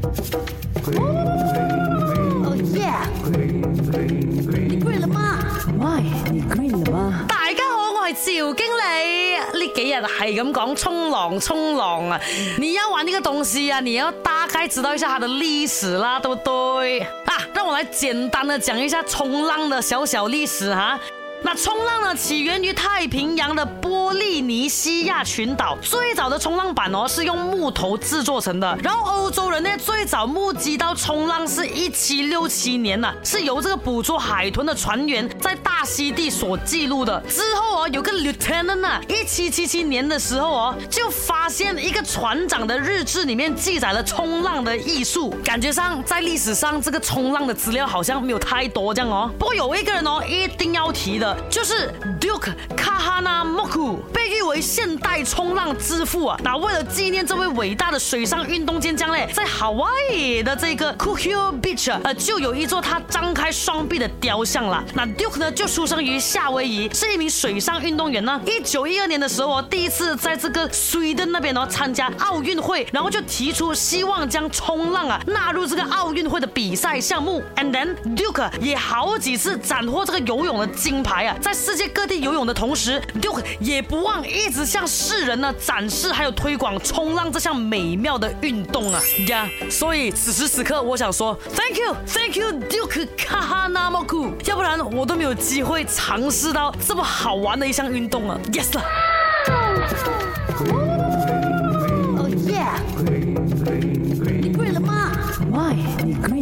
[0.00, 2.88] 哦耶！
[3.32, 3.60] 你
[4.80, 5.38] g 了吗
[5.78, 5.84] m
[6.32, 7.24] 你 g 了吗？
[7.28, 8.56] 大家好，我是赵经理。
[9.52, 12.18] 呢几日系咁讲冲浪，冲浪啊！
[12.58, 17.00] 你要玩呢个东西啊，你要大概知道一下它的历史啦，对不对？
[17.00, 20.98] 啊，让我来简单的讲一下冲浪的小小历史哈。
[21.42, 25.76] 那冲浪呢，起源于太平洋的波利尼西亚群岛。
[25.80, 28.76] 最早的冲浪板哦，是用木头制作成的。
[28.82, 37.18] 然后欧洲人呢，最早目击到冲浪是一七六七年呢，是由这个捕捉海豚的船员在大溪地所记录的。
[37.28, 45.34] 之后哦，有个 lieutenant 啊，一七七七年的时候哦，就发现一个船长的日志里面记载了冲浪的艺术。
[45.42, 49.30] 感觉上在历史上这个冲浪的资料好像没有太多这样哦。
[49.38, 51.29] 不过有一个人哦，一定要提的。
[51.48, 53.98] 就是 Duke Kahana Moku。
[54.50, 56.36] 为现代冲浪之父啊！
[56.42, 64.82] 那为了纪念这位伟大的水上运动健将嘞，在 Hawaii 的这个 c o u k i Beach，呃，就有一座他张开双臂的雕像了。
[64.92, 68.40] 那 Duke 呢，就出生于夏威夷，是一名水上运动员呢。
[68.44, 77.40] 一九一二年的时候，哦，第一次在这个 Sweden 那边呢参加奥运会，然后就提出希望将冲浪啊纳入这个奥运会的比赛项目。
[77.54, 84.20] And then Duke 也好几次斩获这个游泳的金牌啊，在世界各地游泳的同时，Duke 也不忘。
[84.40, 89.46] 一直向世人呢展示还有推广冲浪这项美妙的运动啊呀！
[89.70, 98.40] 所以此时此刻我想说，Thank you, Thank you, Duke Kahanamoku，要不然我都没有机会尝试到这么好玩的一项运动了。
[98.50, 98.68] Yes。
[99.46, 100.74] Oh
[102.46, 102.80] yeah。
[104.40, 105.12] 你跪了吗
[105.52, 106.39] ？Why？